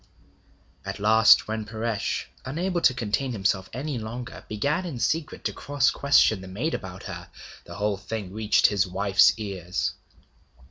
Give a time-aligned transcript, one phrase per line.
[0.83, 5.91] At last when Paresh, unable to contain himself any longer, began in secret to cross
[5.91, 7.29] question the maid about her,
[7.65, 9.93] the whole thing reached his wife's ears.